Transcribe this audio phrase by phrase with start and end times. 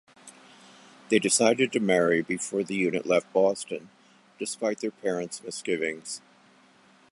[1.09, 3.91] They decided to marry before the unit left Boston
[4.39, 6.21] despite their parents' misgivings.